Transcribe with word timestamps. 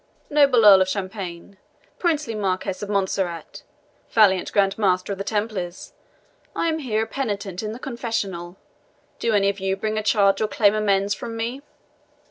"Noble 0.31 0.65
Earl 0.65 0.81
of 0.81 0.89
Champagne 0.89 1.59
princely 1.99 2.33
Marquis 2.33 2.81
of 2.81 2.89
Montserrat 2.89 3.61
valiant 4.09 4.51
Grand 4.51 4.75
Master 4.79 5.11
of 5.11 5.19
the 5.19 5.23
Templars 5.23 5.93
I 6.55 6.69
am 6.69 6.79
here 6.79 7.03
a 7.03 7.05
penitent 7.05 7.61
in 7.61 7.71
the 7.71 7.77
confessional. 7.77 8.57
Do 9.19 9.33
any 9.33 9.47
of 9.49 9.59
you 9.59 9.75
bring 9.77 9.99
a 9.99 10.01
charge 10.01 10.41
or 10.41 10.47
claim 10.47 10.73
amends 10.73 11.13
from 11.13 11.37
me?" 11.37 11.61